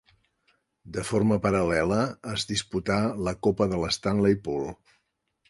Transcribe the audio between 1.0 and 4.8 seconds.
forma paral·lela es disputà la Copa de l'Stanley Pool.